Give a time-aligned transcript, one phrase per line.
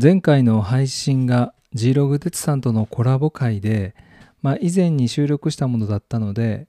[0.00, 3.96] 前回の配信が G ログ鉄さんとのコラボ会で、
[4.42, 6.68] まあ、以前に収録したものだったので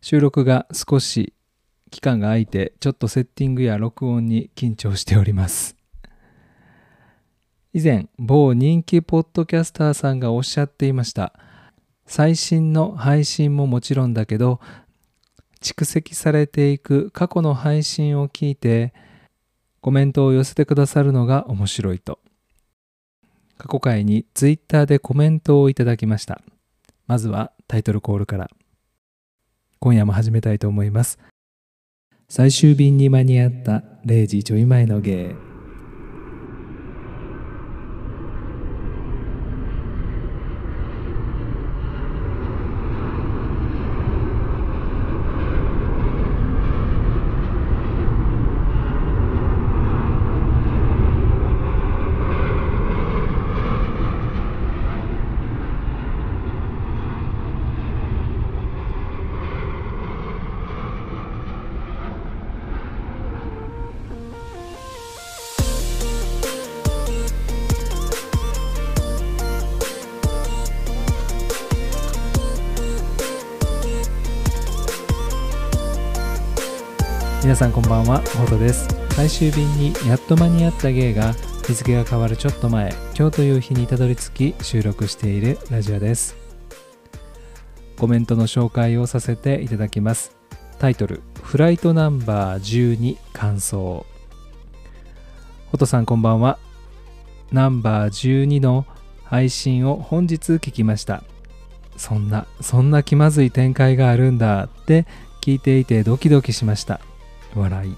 [0.00, 1.34] 収録が少し
[1.90, 5.76] 期間が空いてちょっとセッティングや録音に緊張しております。
[7.74, 11.34] 以前某人気ポッドキャスターさんがおっしゃっていました。
[12.06, 14.58] 最新の配信ももちろんだけど
[15.60, 18.94] 蓄積されていく過去の配信を聞いて
[19.80, 22.18] コメントを寄せてくださるのが面白いと。
[23.56, 26.42] 過去回にツイッターでコメントをいただきました。
[27.06, 28.50] まずはタイトルコールから。
[29.78, 31.18] 今夜も始めたいと思います。
[32.28, 35.49] 最終便に間に合った0時ちょい前の芸。
[77.42, 78.86] 皆さんこんばんはホトです。
[79.12, 81.32] 最終便にやっと間に合った芸が
[81.66, 86.36] 日付が変わるちょっと前今日という日にたどり着き収録しているラジオです。
[87.98, 90.36] コメントの紹介をさせていただきます。
[90.78, 94.04] タイトルフライトナンバー12感想。
[95.72, 96.58] ホトさんこんばんは。
[97.52, 98.84] ナンバー12の
[99.24, 101.24] 配信を本日聞きました。
[101.96, 105.06] そんなそんな気まずい展開があるんだって
[105.40, 107.00] 聞いていてドキドキしました。
[107.54, 107.96] 笑い。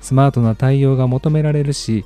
[0.00, 2.04] スマートな対応が求められるし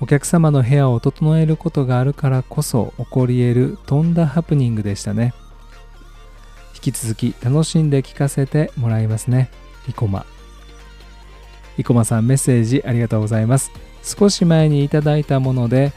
[0.00, 5.32] お客様の部屋を整えることがあるからこそ起こり得るとんだハプニングでしたね。
[6.74, 9.48] 引き続き楽しんで聞かせてもらいますね。
[9.86, 10.26] リコマ
[11.78, 13.70] リコマさんメッセージありがとうございます。
[14.02, 15.92] 少し前にいただいたもので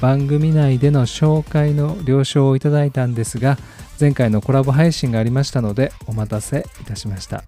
[0.00, 3.58] 番組内での紹介の了承をいただいたんですが
[4.00, 7.44] 前回のコラボ配信がありましたのでお待たせいたしました。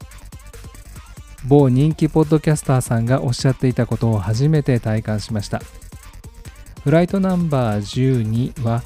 [1.47, 5.61] 某人気ポッドキャスターさんがおっしゃっていたことを初めて体感しました。
[6.85, 8.83] フライトナンバー12は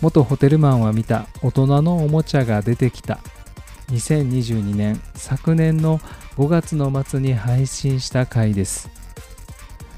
[0.00, 3.20] 元ホテルマンは見た大人のおもちゃが出てきた。
[3.90, 6.00] 2022年昨年の
[6.36, 8.90] 5月の末に配信した回です、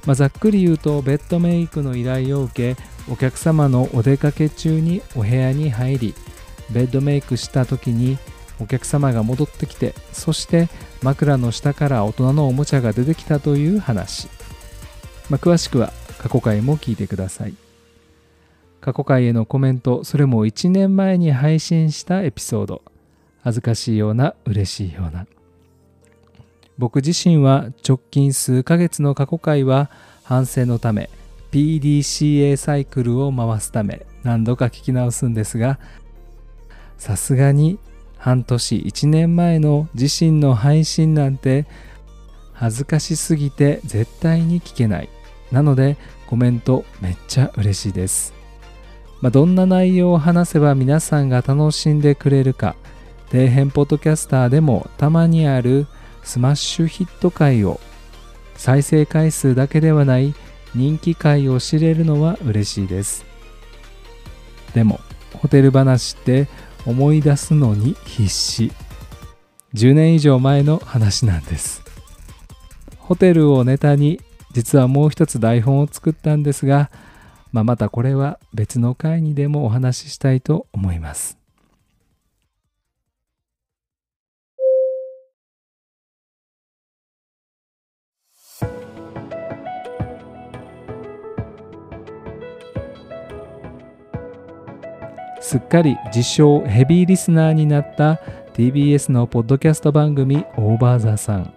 [0.07, 6.15] まあ、ざっくり言うとベッドメイクの依頼を受けお客様のお出かけ中にお部屋に入り
[6.71, 8.19] ベッドメイクした時に
[8.61, 10.69] お客様が戻ってきてそして
[11.03, 14.29] 枕の下から大人のおもちゃが出てきたという話、
[15.31, 17.55] まあ、詳しくは過去回も聞いてください。
[18.81, 22.83] 過去回へのコメントそれも1年前に配信したエピソード。
[23.43, 25.27] 恥ずかしいような嬉しいような。
[26.77, 29.91] 僕自身は直近数ヶ月の過去回は
[30.23, 31.11] 反省のため
[31.51, 35.81] PDCA サイクルを回すため何度か聞き直すんですが
[36.97, 37.79] さすがに
[38.19, 41.67] 半年1年前の自身の配信なんて
[42.53, 45.09] 恥ずかしすぎて絶対に聞けない。
[45.51, 45.97] なので
[46.27, 48.35] コメントめっちゃ嬉しいです、
[49.23, 52.77] まあ、どんな内容を話せば皆さんが楽しんでくれるか。
[53.31, 55.87] 底辺ポッドキャスターでもたまにある
[56.23, 57.79] スマッシュヒット回を
[58.57, 60.35] 再生回数だけではない
[60.75, 63.25] 人気回を知れるのは嬉しいです。
[64.75, 65.01] でも
[65.35, 66.49] ホテル話って
[66.87, 68.73] 思い出すのに必死。
[69.75, 71.83] 10年以上前の話なんです。
[72.99, 74.21] ホテルをネタに
[74.53, 76.91] 実はもう一つ台本を作ったんですが、
[77.53, 81.38] まあ、またこれは別の回にでもお話ししたいと思います。
[95.49, 98.21] すっかり自称ヘビーリスナーになった
[98.53, 101.55] TBS のポッドキャスト番組オーバーザさん。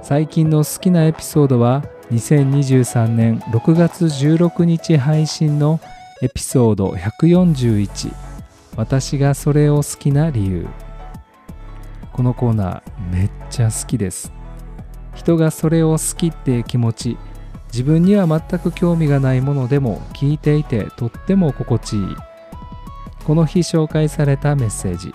[0.00, 1.82] 最近の好きなエピソードは
[2.12, 5.80] 2023年6月16日配信の
[6.22, 8.12] エピソード141
[8.76, 10.68] 私がそれを好きな理由。
[12.12, 14.32] このコーナーめっちゃ好きです。
[15.16, 17.18] 人がそれを好きって気持ち
[17.74, 22.06] 自分には全く興味がないものでも聞いていてとっても心地いい。
[23.24, 25.12] この日紹介されたメッセージ。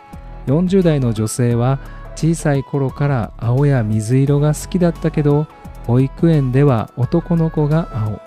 [0.48, 1.80] 40代の女性は
[2.18, 5.48] 小さい頃から青や水色が好きだったけど
[5.88, 8.22] 保育園では男の子が青。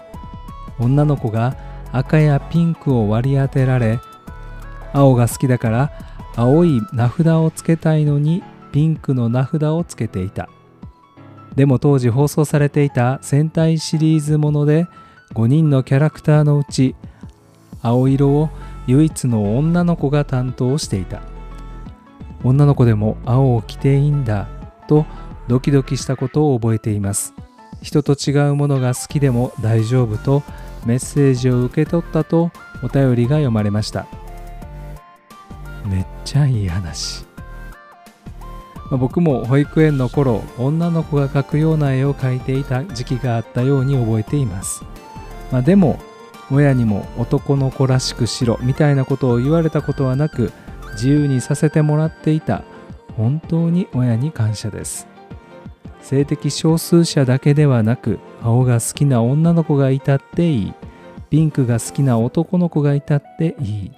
[0.79, 1.55] 女の子が
[1.93, 4.01] 赤やピンクを割り当てられ
[4.95, 5.93] 青が好きだから
[6.37, 8.43] 青い名札をつけたいのに
[8.73, 10.49] ピンクの名札をつけていた。
[11.55, 14.87] でも当時放送されていた戦隊シリーズもので
[15.35, 16.95] 5人のキャラクターのうち
[17.83, 18.51] 青色を
[18.87, 21.23] 唯一の女の子が担当していた。
[22.45, 24.49] 女の子でも青を着ていいんだ
[24.89, 25.07] と
[25.49, 27.35] ドキドキしたことを覚えています。
[27.83, 30.43] 人と違うものが好きでも大丈夫と
[30.87, 32.51] メッセージを受け取ったと
[32.83, 34.07] お便りが読まれました。
[35.87, 37.25] めっちゃいい話、
[38.93, 44.85] まあ、僕も保育園の頃女の子が描くような絵を描いていた時期があったように覚えています、
[45.51, 45.99] まあ、でも
[46.51, 50.53] 親にも男の子らしくしろみたいなことを言われたことはなく
[50.93, 52.65] 自由にさせてもらっていた
[53.17, 55.09] 本当に親に感謝です。
[56.03, 60.75] 性的少数者だけではなく青が好きな女の子がいたっていい
[61.31, 63.93] ピンクが好きな男の子がいたっていい。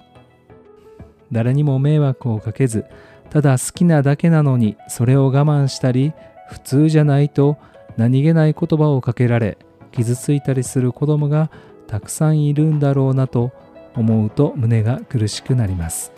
[1.33, 2.85] 誰にも迷惑をかけず
[3.29, 6.13] ただ好きなだけなのにそれを我慢したり
[6.49, 7.57] 普通じゃないと
[7.97, 9.57] 何気ない言葉をかけられ
[9.91, 11.49] 傷ついたりする子供が
[11.87, 13.51] たくさんいるんだろうなと
[13.95, 16.11] 思うと胸が苦しくなります。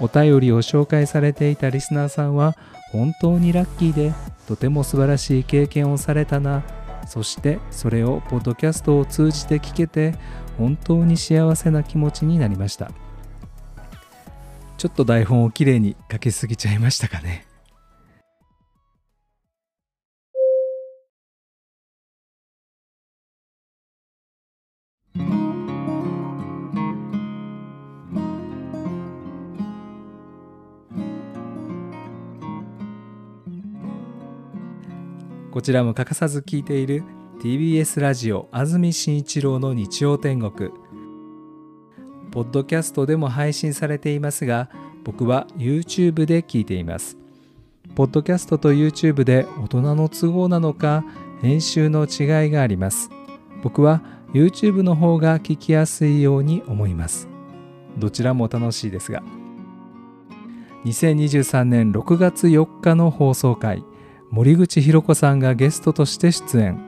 [0.00, 2.56] お便りを紹介されていたリスナーさんは
[2.92, 4.12] 本当にラッキーで
[4.46, 6.62] とても素晴らしい経験をされたな。
[7.06, 10.14] そしてそれをポッドキャストを通じて聞けて
[10.58, 12.90] 本当に幸せな気持ちになりました。
[14.78, 17.44] ちょっと台本をきれいに書きすぎちゃいましたかね。
[35.50, 37.02] こちらも欠かさず聞いている
[37.42, 40.70] TBS ラジオ安住紳一郎の日曜天国。
[42.38, 44.68] ポッドキャストでも配信されていますが
[45.02, 47.16] 僕は YouTube で聞いています。
[47.96, 51.04] ポッドキャストと YouTube で大人の都合なのか
[51.42, 53.10] 編集の違いがあります。
[53.60, 54.02] 僕は
[54.32, 57.26] YouTube の方が聞きやすいように思います。
[57.96, 59.20] どちらも楽しいですが。
[60.84, 63.82] 2023年6月4日の放送回
[64.30, 66.78] 森口博子さんがゲストとして出演。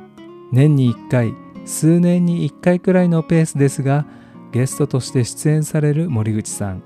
[0.53, 4.07] 年に1回数年に1回くらいのペースですが
[4.53, 6.83] ゲストとして出演される森口さん。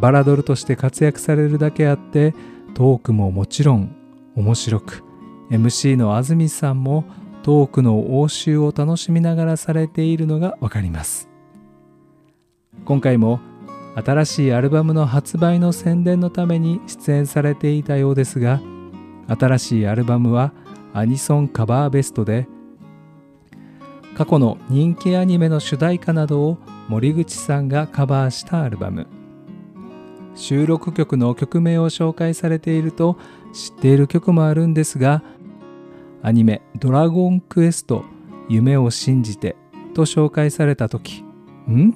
[0.00, 2.34] バラドルとして活躍されるだけあって
[2.74, 3.94] トークももちろん
[4.34, 5.04] 面白く
[5.50, 7.04] MC の安住さんも
[7.42, 11.28] トークの応酬を楽しみながらされているのがわかります。
[12.84, 13.40] 今回も
[13.94, 18.60] 新しいアルバムの発売の宣伝のために出演されていたようですが
[19.28, 20.52] 新しいアルバムは
[20.94, 22.48] アニソンカバーベストで
[24.16, 26.58] 過去の人気アニメの主題歌などを
[26.92, 29.06] 森口さんがカバーしたアルバム。
[30.34, 33.16] 収録曲の曲名を紹介されていると
[33.54, 35.22] 知っている曲もあるんですが
[36.22, 38.04] アニメ「ドラゴンクエスト
[38.46, 39.56] 夢を信じて」
[39.94, 41.24] と紹介された時
[41.66, 41.94] ん？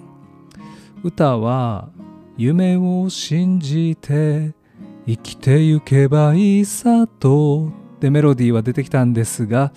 [1.03, 1.91] 歌は
[2.39, 4.55] 「夢を信じて
[5.07, 9.73] 生きてゆけばいいさと」ってメロディーは出てきたんですが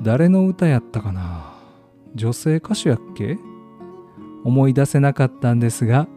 [0.00, 1.54] 誰の歌やったかな？
[2.14, 3.36] 女性歌手やっけ？
[4.44, 6.08] 思い出せなかったんですが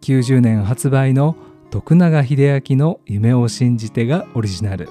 [0.00, 1.36] 90年発売の
[1.70, 4.88] 徳永英明の「夢を信じて」がオリジナル。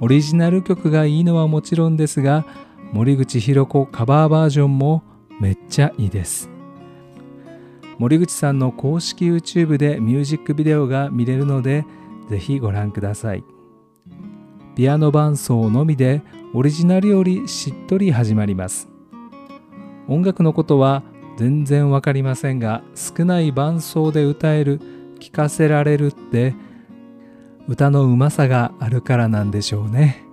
[0.00, 2.46] オリジナル曲がいいのはもちろんですが
[2.92, 5.02] 森口博子カバーバージョンも
[5.40, 6.48] めっちゃいいです。
[7.98, 11.84] 森口さんの公式 YouTube でミュージックビデオが見れるので
[12.30, 13.44] ぜひご覧ください。
[14.74, 16.22] ピアノ伴奏のみで
[16.54, 18.89] オリジナルよりしっとり始まります。
[20.10, 21.04] 音楽のことは
[21.36, 24.80] 全然わかりませんが少ない伴奏で歌える
[25.20, 26.54] 聴かせられるって
[27.68, 30.24] 歌のうまさがあるからなんでしょうね。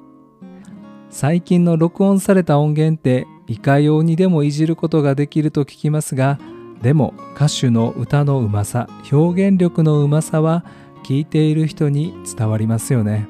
[1.12, 6.40] 最近の録音された音源っていかようにでもいじることができると聞きますが
[6.82, 10.66] でも歌手の歌のうまさ表現力のうまさは
[11.04, 13.28] 聴いている人に伝わりますよね。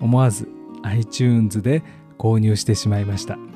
[0.00, 0.48] 思わず
[0.82, 1.82] iTunes で
[2.18, 3.49] 購入してしまいました。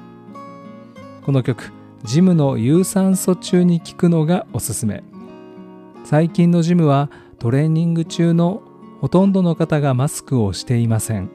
[1.24, 1.72] この曲
[2.04, 5.02] ジムの有酸素中に聴くのがおすすめ。
[6.04, 8.62] 最近のジムはトレーニング中の
[9.00, 11.30] ほとんどの方がマスクをしていません、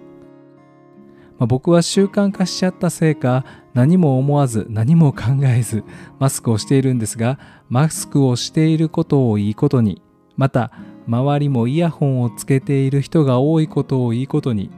[1.39, 5.83] まあ、僕は習慣化しちゃったせいか何も思わず何も考えず
[6.19, 10.03] マスクをしているんですがマスクをしていることをいいことに
[10.37, 10.71] また
[11.07, 14.69] 周りもイヤホンをつけている人が多いことをいいことに。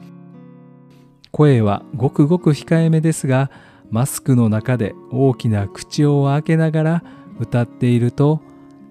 [1.31, 3.49] 声はごくごく控えめですが
[3.91, 7.03] マスクの中で大きな口を開けながら
[7.39, 8.41] 歌っていると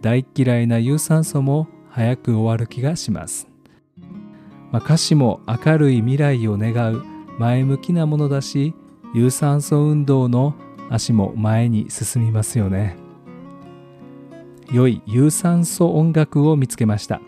[0.00, 3.48] 大嫌いな有酸素も早く終わる気がします、
[4.70, 7.02] まあ、歌詞も明るい未来を願う
[7.38, 8.74] 前向きなものだし
[9.14, 10.54] 有酸素運動の
[10.90, 12.96] 足も前に進みますよね。
[14.72, 17.20] 良い有酸素音楽を見つけました。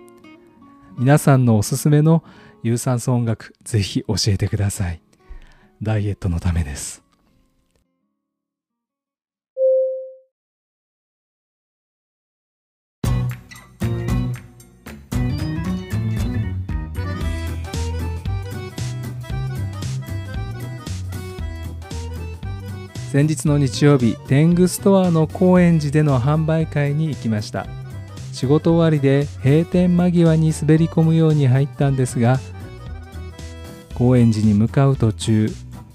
[0.99, 2.23] 皆さんのおすすめの
[2.62, 5.02] 有酸素音楽ぜひ教えてください。
[5.83, 7.01] ダイエットのためです。
[23.12, 27.66] 先日の日曜日天狗ストアの高円寺での販売会に行きました。
[28.33, 32.38] 仕事終わりで閉店間際に滑り込むように入ったんですが
[33.95, 35.50] 高円寺に向かう途中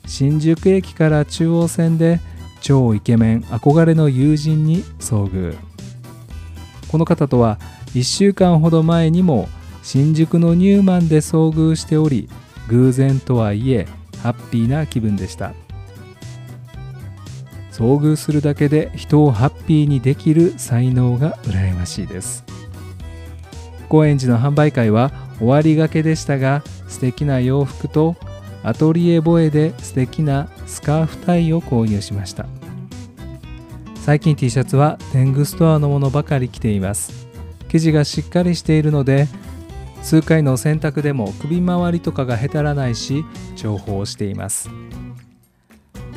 [0.05, 2.19] 新宿駅から中央線で
[2.61, 5.57] 超イケメン憧れの友人に遭遇。
[6.87, 7.57] この方とは
[7.95, 9.49] 1週間ほど前にも
[9.81, 12.29] 新宿のニューマンで遭遇しており
[12.67, 13.87] 偶然とはいえ
[14.21, 15.55] ハッピーな気分でした。
[17.77, 22.43] 遭遇するだけで人をハッピーにできる才能が羨ましいです。
[23.87, 28.15] 高円寺の販売会は終わりがけでしたが素敵な洋服と
[28.63, 32.47] アトリエボエで素敵なスカーフタイを購入しました。
[34.03, 37.27] 最近 T シャツは天狗ストアのものばかり着ています。
[37.69, 39.27] 生地がしっかりしているので
[40.01, 43.23] 数回の洗濯でも首周りとかがへたらないし
[43.55, 44.67] 重宝しています。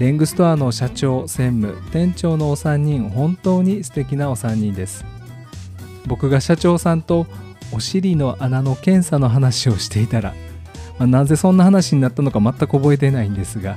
[0.01, 5.05] デングストアの社長専務店長のお三人本当に素敵なお三人です。
[6.07, 7.27] 僕が社長さんと
[7.71, 10.35] お尻の穴の検査の話をしていたら、
[10.99, 13.77] まあ、なぜそんな話になったのか全く覚えてないんですが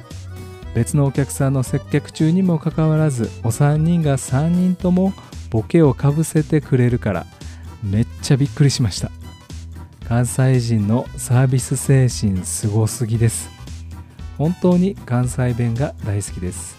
[0.74, 5.12] 別のお客さんの接客中にもかかわらずお三人が3人とも
[5.50, 7.26] ボケをかぶせてくれるから
[7.84, 9.12] めっちゃびっくりしました。
[10.08, 13.53] 関西人のサービス精神すごすぎです。
[14.38, 16.76] 本当に関西弁が大好きです。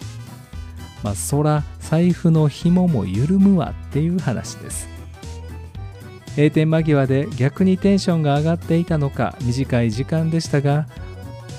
[1.02, 4.88] まあそら財布の紐も緩むわっていう話です。
[6.36, 10.88] 閉店間際で逆にテンションが上がっていたのか短い時間でしたが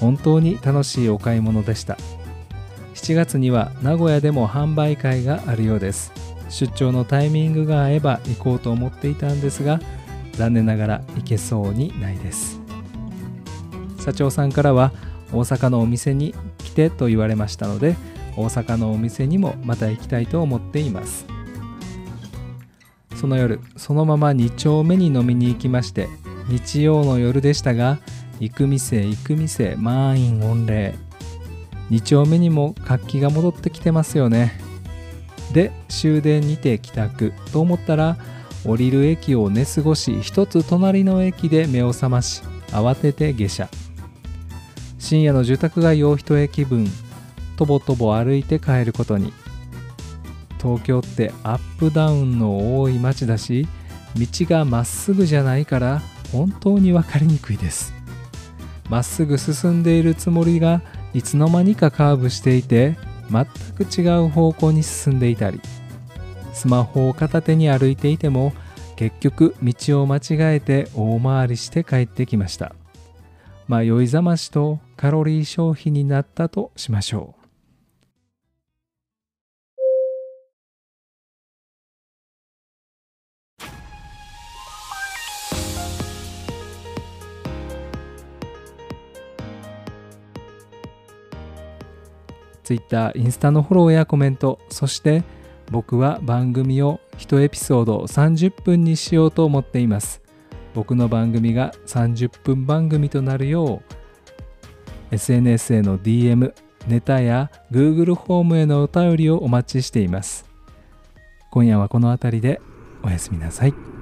[0.02, 1.98] 本当に楽しいお買い物でした。
[2.96, 6.12] 7月には名古屋でも販売会があるようです。
[6.50, 9.80] 出張のタイミングが合えば行こうと思っていたんですが
[10.34, 12.60] 残念ながら行けそうにないです。
[14.04, 14.92] 社長さんからは
[15.36, 17.96] 大阪のお店に来てと言われましたので
[18.38, 21.25] 大阪のお店にもまた行きたいと思っています。
[23.15, 26.10] その夜そのまま2丁目に飲みに行きまして
[26.50, 28.00] 日曜の夜でしたが
[28.39, 30.96] 行く店行く店満員御礼。
[31.89, 34.60] 2丁目にも活気が戻ってきてますよね。
[35.54, 38.18] で終電にて帰宅と思ったら
[38.65, 43.85] 降りる駅を寝過ごし一つ隣の駅で目を覚まし慌てて下車。
[45.05, 46.88] 深夜の住宅街を一駅分
[47.57, 49.31] とぼとぼ歩いて帰ることに。
[50.57, 53.67] 東京ってアップダウンの多い街だし
[54.17, 57.93] 道がまっすぐじゃないから本当に分かりにくいです。
[58.89, 60.81] まっすぐ進んでいるつもりが
[61.13, 62.97] いつの間にかカーブしていて
[63.29, 63.45] 全
[63.75, 65.62] く違う方向に進んでいたり。
[66.51, 68.53] スマホを片手に歩いていても
[68.95, 72.74] 結局道を間違えて大回りして帰ってきました。
[73.67, 77.45] 迷いざましとカロリー消費になったとしましょう。
[92.63, 95.24] Twitter、インスタのフォローやコメント、そして
[95.72, 100.25] 僕は番組を1エピソード30分にしようと思っています。
[100.75, 103.82] 僕の番組が30分番組となるよ
[105.12, 106.53] う SNS への DM
[106.88, 110.46] ネタや Google ホームへのお便りをお待ちしています
[111.50, 112.62] 今夜はこの辺りで
[113.01, 113.95] おやすみなさい。